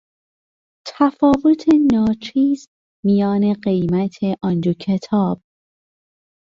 [0.95, 2.67] تفاوت ناچیز
[3.05, 5.41] میان قیمت آن دو کتاب